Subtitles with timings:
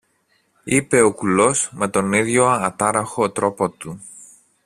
[0.63, 4.01] είπε ο κουλός με τον ίδιο ατάραχο τρόπο του